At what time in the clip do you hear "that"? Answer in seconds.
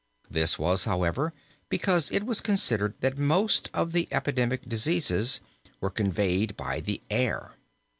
3.01-3.19